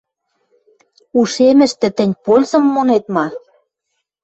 Ушемӹштӹ 1.19 1.87
тӹнь 1.97 2.15
пользым 2.23 2.63
монет 2.73 3.05
ма? 3.15 3.25